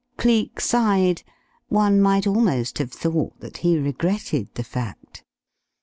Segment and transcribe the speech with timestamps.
[0.17, 1.21] Cleek sighed.
[1.69, 5.23] One might almost have thought that he regretted the fact.